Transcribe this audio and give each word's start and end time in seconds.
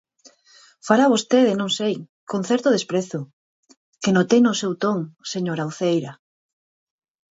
Fala 0.87 1.11
vostede, 1.13 1.51
non 1.61 1.69
sei, 1.79 1.95
con 2.31 2.41
certo 2.49 2.67
desprezo, 2.75 3.19
que 4.01 4.15
notei 4.17 4.41
no 4.43 4.53
seu 4.61 4.71
ton, 4.83 4.97
señora 5.31 5.69
Uceira. 5.71 6.11